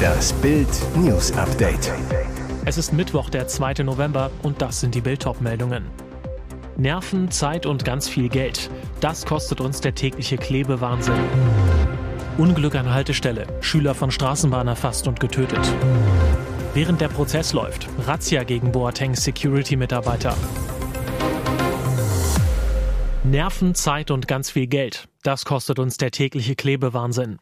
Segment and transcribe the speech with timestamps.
[0.00, 1.92] Das Bild News Update.
[2.64, 3.82] Es ist Mittwoch, der 2.
[3.82, 5.84] November und das sind die Bild meldungen
[6.76, 8.70] Nerven, Zeit und ganz viel Geld.
[9.00, 11.20] Das kostet uns der tägliche Klebewahnsinn.
[12.38, 13.46] Unglück an Haltestelle.
[13.60, 15.60] Schüler von Straßenbahn erfasst und getötet.
[16.72, 20.34] Während der Prozess läuft, Razzia gegen Boatengs Security-Mitarbeiter.
[23.24, 25.06] Nerven, Zeit und ganz viel Geld.
[25.22, 27.38] Das kostet uns der tägliche Klebewahnsinn.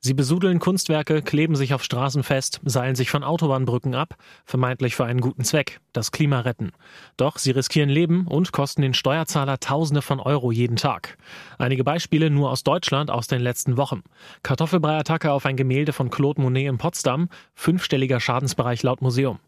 [0.00, 5.04] Sie besudeln Kunstwerke, kleben sich auf Straßen fest, seilen sich von Autobahnbrücken ab, vermeintlich für
[5.04, 6.70] einen guten Zweck, das Klima retten.
[7.16, 11.18] Doch sie riskieren Leben und kosten den Steuerzahler Tausende von Euro jeden Tag.
[11.58, 14.04] Einige Beispiele nur aus Deutschland aus den letzten Wochen.
[14.44, 19.40] Kartoffelbrei-Attacke auf ein Gemälde von Claude Monet in Potsdam, fünfstelliger Schadensbereich laut Museum.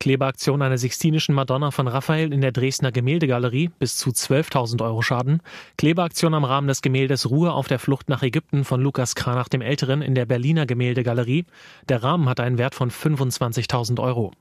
[0.00, 5.42] Klebeaktion einer Sixtinischen Madonna von Raphael in der Dresdner Gemäldegalerie, bis zu 12.000 Euro Schaden.
[5.76, 9.60] Klebeaktion am Rahmen des Gemäldes Ruhe auf der Flucht nach Ägypten von Lukas Kranach dem
[9.60, 11.44] Älteren in der Berliner Gemäldegalerie.
[11.88, 14.32] Der Rahmen hat einen Wert von 25.000 Euro.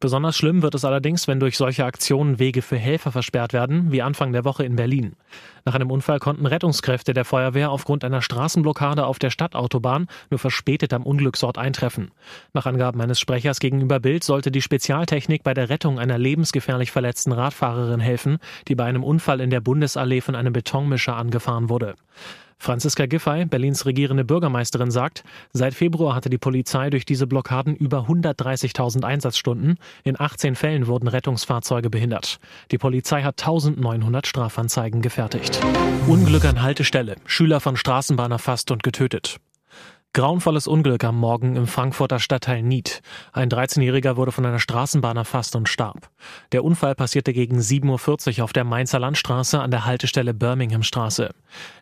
[0.00, 4.00] Besonders schlimm wird es allerdings, wenn durch solche Aktionen Wege für Helfer versperrt werden, wie
[4.00, 5.16] Anfang der Woche in Berlin.
[5.64, 10.92] Nach einem Unfall konnten Rettungskräfte der Feuerwehr aufgrund einer Straßenblockade auf der Stadtautobahn nur verspätet
[10.92, 12.12] am Unglücksort eintreffen.
[12.52, 17.32] Nach Angaben eines Sprechers gegenüber Bild sollte die Spezialtechnik bei der Rettung einer lebensgefährlich verletzten
[17.32, 21.96] Radfahrerin helfen, die bei einem Unfall in der Bundesallee von einem Betonmischer angefahren wurde.
[22.58, 28.08] Franziska Giffey, Berlins regierende Bürgermeisterin, sagt, seit Februar hatte die Polizei durch diese Blockaden über
[28.08, 29.78] 130.000 Einsatzstunden.
[30.04, 32.38] In 18 Fällen wurden Rettungsfahrzeuge behindert.
[32.70, 35.60] Die Polizei hat 1900 Strafanzeigen gefertigt.
[36.06, 37.16] Unglück an Haltestelle.
[37.26, 39.38] Schüler von Straßenbahn erfasst und getötet.
[40.18, 43.02] Grauenvolles Unglück am Morgen im Frankfurter Stadtteil Nied.
[43.32, 46.10] Ein 13-Jähriger wurde von einer Straßenbahn erfasst und starb.
[46.50, 51.30] Der Unfall passierte gegen 7.40 Uhr auf der Mainzer Landstraße an der Haltestelle Birminghamstraße.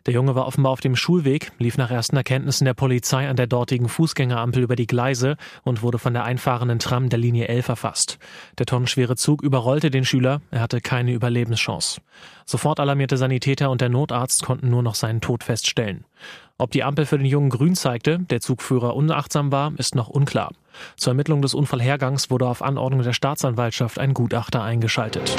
[0.05, 3.47] Der Junge war offenbar auf dem Schulweg, lief nach ersten Erkenntnissen der Polizei an der
[3.47, 8.19] dortigen Fußgängerampel über die Gleise und wurde von der einfahrenden Tram der Linie 11 erfasst.
[8.59, 12.01] Der tonnenschwere Zug überrollte den Schüler, er hatte keine Überlebenschance.
[12.45, 16.05] Sofort alarmierte Sanitäter und der Notarzt konnten nur noch seinen Tod feststellen.
[16.57, 20.51] Ob die Ampel für den Jungen grün zeigte, der Zugführer unachtsam war, ist noch unklar.
[20.95, 25.35] Zur Ermittlung des Unfallhergangs wurde auf Anordnung der Staatsanwaltschaft ein Gutachter eingeschaltet.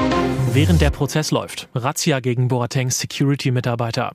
[0.52, 4.12] Während der Prozess läuft, Razzia gegen Boatengs Security-Mitarbeiter.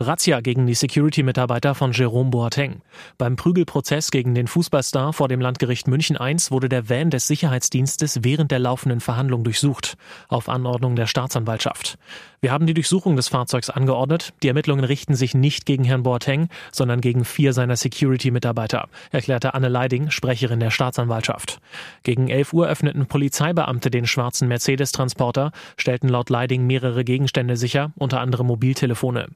[0.00, 2.82] Razzia gegen die Security-Mitarbeiter von Jerome Boateng.
[3.18, 8.20] Beim Prügelprozess gegen den Fußballstar vor dem Landgericht München I wurde der Van des Sicherheitsdienstes
[8.22, 9.96] während der laufenden Verhandlung durchsucht,
[10.28, 11.98] auf Anordnung der Staatsanwaltschaft.
[12.40, 14.34] Wir haben die Durchsuchung des Fahrzeugs angeordnet.
[14.44, 19.68] Die Ermittlungen richten sich nicht gegen Herrn Boateng, sondern gegen vier seiner Security-Mitarbeiter, erklärte Anne
[19.68, 21.58] Leiding, Sprecherin der Staatsanwaltschaft.
[22.04, 28.20] Gegen 11 Uhr öffneten Polizeibeamte den schwarzen Mercedes-Transporter, stellten laut Leiding mehrere Gegenstände sicher, unter
[28.20, 29.26] anderem Mobiltelefone.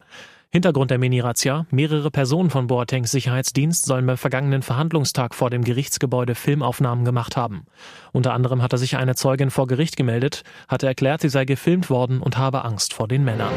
[0.55, 6.35] Hintergrund der Mini-Razzia, mehrere Personen von Boatengs Sicherheitsdienst sollen beim vergangenen Verhandlungstag vor dem Gerichtsgebäude
[6.35, 7.65] Filmaufnahmen gemacht haben.
[8.13, 12.21] Unter anderem hatte sich eine Zeugin vor Gericht gemeldet, hatte erklärt, sie sei gefilmt worden
[12.21, 13.55] und habe Angst vor den Männern.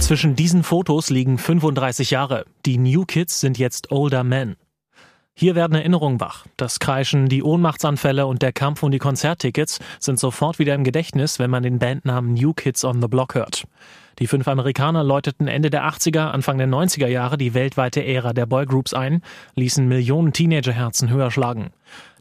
[0.00, 2.44] Zwischen diesen Fotos liegen 35 Jahre.
[2.66, 4.56] Die New Kids sind jetzt older men.
[5.34, 6.44] Hier werden Erinnerungen wach.
[6.56, 11.38] Das Kreischen, die Ohnmachtsanfälle und der Kampf um die Konzerttickets sind sofort wieder im Gedächtnis,
[11.38, 13.64] wenn man den Bandnamen New Kids on the Block hört.
[14.20, 18.44] Die fünf Amerikaner läuteten Ende der 80er, Anfang der 90er Jahre die weltweite Ära der
[18.44, 19.22] Boygroups ein,
[19.54, 21.70] ließen Millionen Teenagerherzen höher schlagen.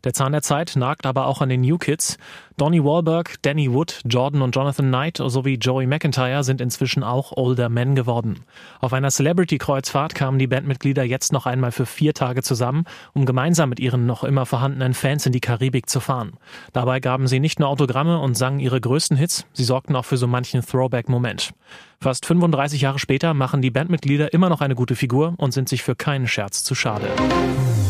[0.06, 2.18] Der Zahn der Zeit nagt aber auch an den New Kids.
[2.60, 7.70] Donnie Wahlberg, Danny Wood, Jordan und Jonathan Knight sowie Joey McIntyre sind inzwischen auch Older
[7.70, 8.42] Men geworden.
[8.82, 12.84] Auf einer Celebrity-Kreuzfahrt kamen die Bandmitglieder jetzt noch einmal für vier Tage zusammen,
[13.14, 16.34] um gemeinsam mit ihren noch immer vorhandenen Fans in die Karibik zu fahren.
[16.74, 20.18] Dabei gaben sie nicht nur Autogramme und sangen ihre größten Hits, sie sorgten auch für
[20.18, 21.54] so manchen Throwback-Moment.
[22.02, 25.82] Fast 35 Jahre später machen die Bandmitglieder immer noch eine gute Figur und sind sich
[25.82, 27.08] für keinen Scherz zu schade.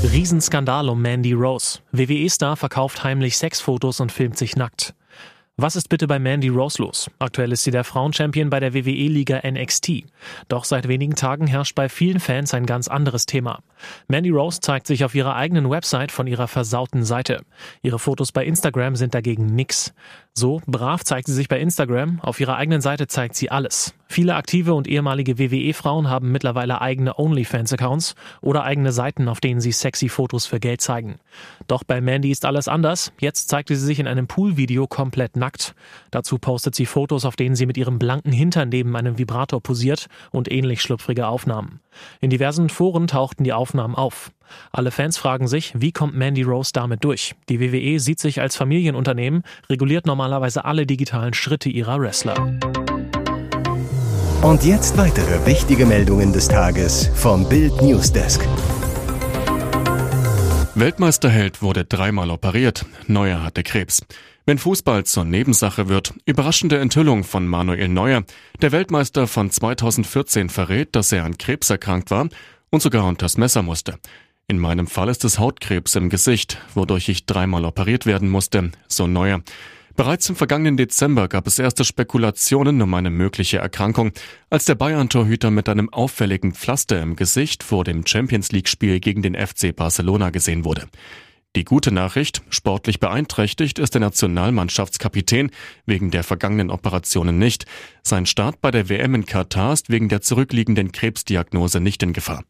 [0.01, 1.79] Riesenskandal um Mandy Rose.
[1.91, 4.93] WWE-Star verkauft heimlich Sexfotos und filmt sich nackt.
[5.57, 7.09] Was ist bitte bei Mandy Rose los?
[7.19, 10.03] Aktuell ist sie der Frauenchampion bei der WWE-Liga NXT.
[10.47, 13.61] Doch seit wenigen Tagen herrscht bei vielen Fans ein ganz anderes Thema.
[14.07, 17.41] Mandy Rose zeigt sich auf ihrer eigenen Website von ihrer versauten Seite.
[17.81, 19.93] Ihre Fotos bei Instagram sind dagegen nix.
[20.33, 23.93] So brav zeigt sie sich bei Instagram, auf ihrer eigenen Seite zeigt sie alles.
[24.07, 29.71] Viele aktive und ehemalige WWE-Frauen haben mittlerweile eigene OnlyFans-Accounts oder eigene Seiten, auf denen sie
[29.71, 31.19] sexy Fotos für Geld zeigen.
[31.67, 33.11] Doch bei Mandy ist alles anders.
[33.19, 35.75] Jetzt zeigte sie sich in einem Poolvideo komplett nackt.
[36.09, 40.07] Dazu postet sie Fotos, auf denen sie mit ihrem blanken Hintern neben einem Vibrator posiert
[40.31, 41.79] und ähnlich schlüpfrige Aufnahmen.
[42.19, 44.31] In diversen Foren tauchten die Aufnahmen auf.
[44.71, 47.35] Alle Fans fragen sich, wie kommt Mandy Rose damit durch?
[47.49, 52.57] Die WWE sieht sich als Familienunternehmen, reguliert normalerweise alle digitalen Schritte ihrer Wrestler.
[54.41, 58.41] Und jetzt weitere wichtige Meldungen des Tages vom Bild Newsdesk.
[60.75, 64.01] Weltmeisterheld wurde dreimal operiert, Neuer hatte Krebs.
[64.45, 68.23] Wenn Fußball zur Nebensache wird, überraschende Enthüllung von Manuel Neuer.
[68.61, 72.29] Der Weltmeister von 2014 verrät, dass er an Krebs erkrankt war
[72.69, 73.99] und sogar unters Messer musste.
[74.47, 79.05] In meinem Fall ist es Hautkrebs im Gesicht, wodurch ich dreimal operiert werden musste, so
[79.05, 79.41] Neuer.
[79.95, 84.11] Bereits im vergangenen Dezember gab es erste Spekulationen um eine mögliche Erkrankung,
[84.49, 89.35] als der Bayern-Torhüter mit einem auffälligen Pflaster im Gesicht vor dem Champions League-Spiel gegen den
[89.35, 90.87] FC Barcelona gesehen wurde.
[91.55, 95.49] Die gute Nachricht, sportlich beeinträchtigt ist der Nationalmannschaftskapitän
[95.87, 97.65] wegen der vergangenen Operationen nicht.
[98.03, 102.43] Sein Start bei der WM in Katar ist wegen der zurückliegenden Krebsdiagnose nicht in Gefahr.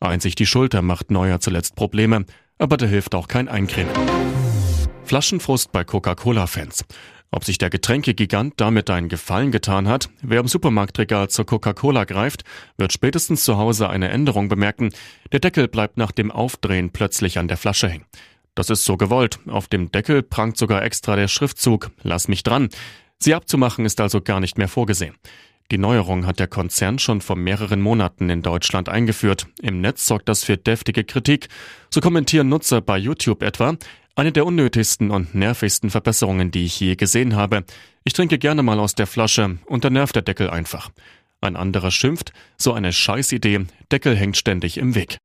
[0.00, 2.24] Einzig die Schulter macht Neuer zuletzt Probleme,
[2.58, 3.94] aber da hilft auch kein Eincremen.
[5.04, 6.84] Flaschenfrust bei Coca-Cola-Fans.
[7.30, 12.42] Ob sich der Getränkegigant damit einen Gefallen getan hat, wer im Supermarktregal zur Coca-Cola greift,
[12.76, 14.90] wird spätestens zu Hause eine Änderung bemerken.
[15.30, 18.06] Der Deckel bleibt nach dem Aufdrehen plötzlich an der Flasche hängen.
[18.60, 19.38] Das ist so gewollt.
[19.46, 22.68] Auf dem Deckel prangt sogar extra der Schriftzug Lass mich dran.
[23.18, 25.14] Sie abzumachen ist also gar nicht mehr vorgesehen.
[25.70, 29.46] Die Neuerung hat der Konzern schon vor mehreren Monaten in Deutschland eingeführt.
[29.62, 31.48] Im Netz sorgt das für deftige Kritik.
[31.88, 33.78] So kommentieren Nutzer bei YouTube etwa,
[34.14, 37.64] eine der unnötigsten und nervigsten Verbesserungen, die ich je gesehen habe.
[38.04, 40.90] Ich trinke gerne mal aus der Flasche und dann nervt der Deckel einfach.
[41.40, 45.16] Ein anderer schimpft, so eine Scheißidee, Deckel hängt ständig im Weg.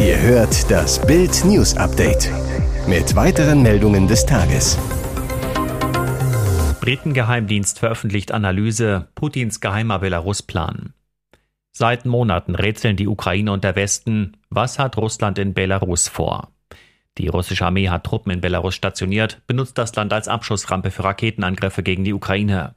[0.00, 2.30] Ihr hört das Bild News Update
[2.86, 4.78] mit weiteren Meldungen des Tages.
[6.80, 10.92] Britengeheimdienst veröffentlicht Analyse Putins geheimer Belarus-Plan.
[11.72, 16.52] Seit Monaten rätseln die Ukraine und der Westen, was hat Russland in Belarus vor?
[17.16, 21.82] Die russische Armee hat Truppen in Belarus stationiert, benutzt das Land als Abschussrampe für Raketenangriffe
[21.82, 22.74] gegen die Ukraine.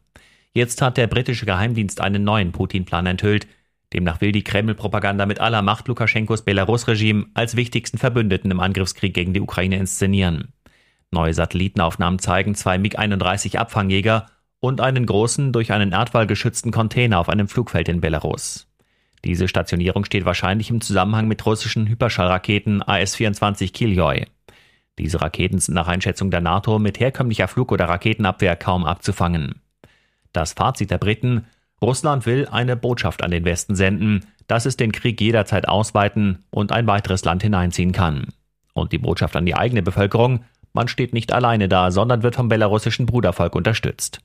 [0.54, 3.46] Jetzt hat der britische Geheimdienst einen neuen Putin-Plan enthüllt.
[3.94, 9.34] Demnach will die Kreml-Propaganda mit aller Macht Lukaschenkos Belarus-Regime als wichtigsten Verbündeten im Angriffskrieg gegen
[9.34, 10.54] die Ukraine inszenieren.
[11.12, 14.28] Neue Satellitenaufnahmen zeigen zwei MiG-31 Abfangjäger
[14.60, 18.68] und einen großen, durch einen Erdwall geschützten Container auf einem Flugfeld in Belarus.
[19.26, 24.26] Diese Stationierung steht wahrscheinlich im Zusammenhang mit russischen Hyperschallraketen AS-24 Kiljoi.
[24.98, 29.62] Diese Raketen sind nach Einschätzung der NATO mit herkömmlicher Flug- oder Raketenabwehr kaum abzufangen.
[30.32, 31.48] Das Fazit der Briten
[31.82, 36.72] Russland will eine Botschaft an den Westen senden, dass es den Krieg jederzeit ausweiten und
[36.72, 38.28] ein weiteres Land hineinziehen kann.
[38.74, 40.44] Und die Botschaft an die eigene Bevölkerung,
[40.74, 44.20] man steht nicht alleine da, sondern wird vom belarussischen Brudervolk unterstützt.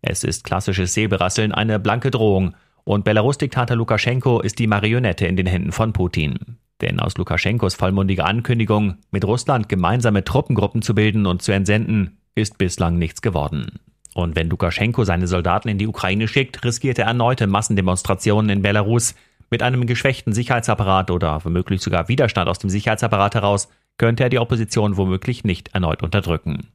[0.00, 2.54] Es ist klassisches Säbelrasseln, eine blanke Drohung
[2.84, 6.58] und Belarus-Diktator Lukaschenko ist die Marionette in den Händen von Putin.
[6.80, 12.58] Denn aus Lukaschenkos vollmundiger Ankündigung, mit Russland gemeinsame Truppengruppen zu bilden und zu entsenden, ist
[12.58, 13.78] bislang nichts geworden.
[14.14, 19.14] Und wenn Lukaschenko seine Soldaten in die Ukraine schickt, riskiert er erneute Massendemonstrationen in Belarus.
[19.50, 23.68] Mit einem geschwächten Sicherheitsapparat oder womöglich sogar Widerstand aus dem Sicherheitsapparat heraus
[23.98, 26.68] könnte er die Opposition womöglich nicht erneut unterdrücken.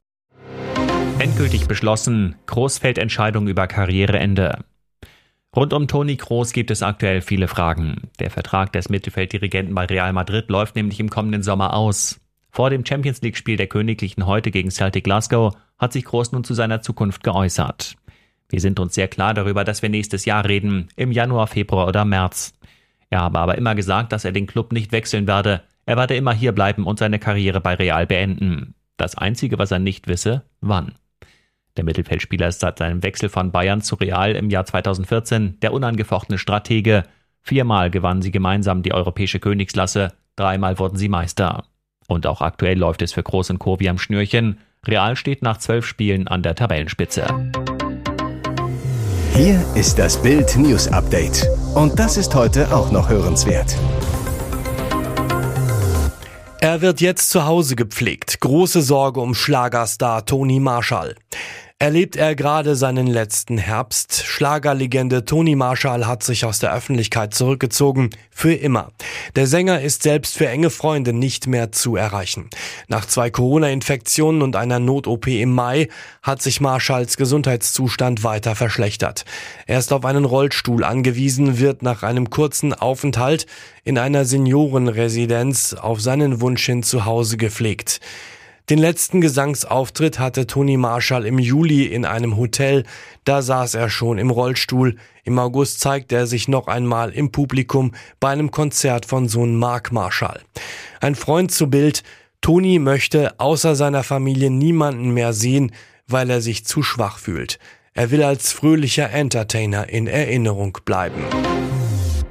[1.18, 4.64] Endgültig beschlossen, Großfeldentscheidung über Karriereende.
[5.56, 8.02] Rund um Toni Kroos gibt es aktuell viele Fragen.
[8.20, 12.20] Der Vertrag des Mittelfelddirigenten bei Real Madrid läuft nämlich im kommenden Sommer aus.
[12.50, 16.54] Vor dem Champions League-Spiel der Königlichen heute gegen Celtic Glasgow hat sich Kroos nun zu
[16.54, 17.96] seiner Zukunft geäußert.
[18.48, 22.04] Wir sind uns sehr klar darüber, dass wir nächstes Jahr reden, im Januar, Februar oder
[22.04, 22.54] März.
[23.10, 25.62] Er habe aber immer gesagt, dass er den Club nicht wechseln werde.
[25.86, 28.74] Er werde immer hier bleiben und seine Karriere bei Real beenden.
[28.96, 30.94] Das Einzige, was er nicht wisse, wann.
[31.76, 36.38] Der Mittelfeldspieler ist seit seinem Wechsel von Bayern zu Real im Jahr 2014 der unangefochtene
[36.38, 37.04] Stratege.
[37.40, 41.64] Viermal gewannen sie gemeinsam die europäische Königsklasse, dreimal wurden sie Meister.
[42.08, 43.78] Und auch aktuell läuft es für Groß und Co.
[43.78, 44.58] wie am Schnürchen.
[44.86, 47.52] Real steht nach zwölf Spielen an der Tabellenspitze.
[49.34, 51.46] Hier ist das Bild News Update.
[51.74, 53.76] Und das ist heute auch noch hörenswert.
[56.60, 58.40] Er wird jetzt zu Hause gepflegt.
[58.40, 61.14] Große Sorge um Schlagerstar Toni Marshall
[61.80, 64.24] erlebt er gerade seinen letzten Herbst.
[64.24, 68.10] Schlagerlegende Toni Marshall hat sich aus der Öffentlichkeit zurückgezogen.
[68.32, 68.90] Für immer.
[69.36, 72.50] Der Sänger ist selbst für enge Freunde nicht mehr zu erreichen.
[72.88, 75.88] Nach zwei Corona-Infektionen und einer Not-OP im Mai
[76.20, 79.24] hat sich Marshalls Gesundheitszustand weiter verschlechtert.
[79.66, 83.46] Er ist auf einen Rollstuhl angewiesen, wird nach einem kurzen Aufenthalt
[83.84, 88.00] in einer Seniorenresidenz auf seinen Wunsch hin zu Hause gepflegt.
[88.70, 92.84] Den letzten Gesangsauftritt hatte Toni Marshall im Juli in einem Hotel.
[93.24, 94.96] Da saß er schon im Rollstuhl.
[95.24, 99.90] Im August zeigte er sich noch einmal im Publikum bei einem Konzert von Sohn Mark
[99.90, 100.42] Marshall.
[101.00, 102.02] Ein Freund zu Bild.
[102.42, 105.72] Toni möchte außer seiner Familie niemanden mehr sehen,
[106.06, 107.58] weil er sich zu schwach fühlt.
[107.94, 111.24] Er will als fröhlicher Entertainer in Erinnerung bleiben.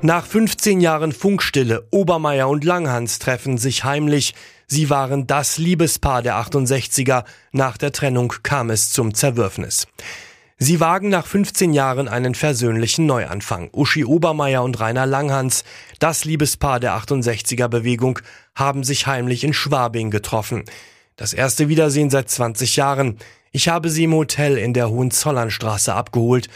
[0.04, 4.36] Nach 15 Jahren Funkstille, Obermeier und Langhans treffen sich heimlich.
[4.68, 7.24] Sie waren das Liebespaar der 68er.
[7.51, 9.88] Nach der Trennung kam es zum Zerwürfnis.
[10.60, 13.72] Sie wagen nach 15 Jahren einen versöhnlichen Neuanfang.
[13.74, 15.63] Uschi Obermeier und Rainer Langhans,
[15.98, 18.20] das Liebespaar der 68er Bewegung,
[18.54, 20.66] haben sich heimlich in Schwabing getroffen.
[21.16, 23.18] Das erste Wiedersehen seit 20 Jahren.
[23.51, 26.50] Ich habe sie im Hotel in der Hohenzollernstraße abgeholt.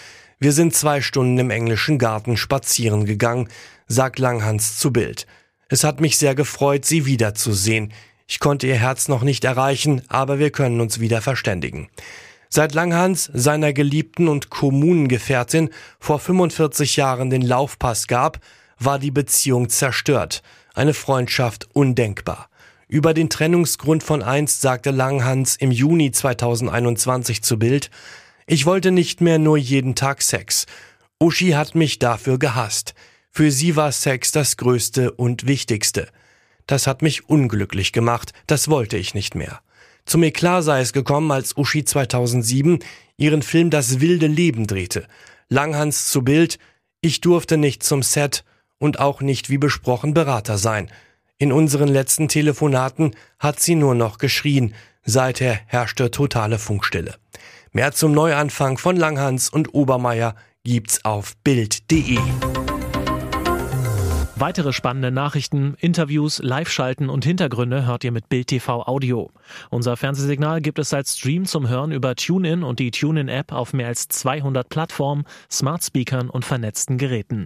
[0.43, 3.47] Wir sind zwei Stunden im englischen Garten spazieren gegangen,
[3.85, 5.27] sagt Langhans zu Bild.
[5.69, 7.93] Es hat mich sehr gefreut, sie wiederzusehen.
[8.25, 11.89] Ich konnte ihr Herz noch nicht erreichen, aber wir können uns wieder verständigen.
[12.49, 15.69] Seit Langhans seiner Geliebten und Kommunengefährtin
[15.99, 18.39] vor 45 Jahren den Laufpass gab,
[18.79, 20.41] war die Beziehung zerstört,
[20.73, 22.49] eine Freundschaft undenkbar.
[22.87, 27.91] Über den Trennungsgrund von einst sagte Langhans im Juni 2021 zu Bild,
[28.51, 30.65] ich wollte nicht mehr nur jeden Tag Sex.
[31.21, 32.95] Uschi hat mich dafür gehasst.
[33.29, 36.09] Für sie war Sex das Größte und Wichtigste.
[36.67, 39.61] Das hat mich unglücklich gemacht, das wollte ich nicht mehr.
[40.03, 42.79] Zum Eklat sei es gekommen, als Uschi 2007
[43.15, 45.07] ihren Film Das wilde Leben drehte.
[45.47, 46.59] Langhans zu Bild,
[46.99, 48.43] ich durfte nicht zum Set
[48.79, 50.91] und auch nicht wie besprochen Berater sein.
[51.37, 54.73] In unseren letzten Telefonaten hat sie nur noch geschrien.
[55.05, 57.15] Seither herrschte totale Funkstille.
[57.73, 60.35] Mehr zum Neuanfang von Langhans und Obermeier
[60.65, 62.17] gibt's auf Bild.de.
[64.35, 69.31] Weitere spannende Nachrichten, Interviews, Live-Schalten und Hintergründe hört ihr mit Bild TV Audio.
[69.69, 73.87] Unser Fernsehsignal gibt es als Stream zum Hören über TuneIn und die TuneIn-App auf mehr
[73.87, 77.39] als 200 Plattformen, Smart Speakern und vernetzten Geräten.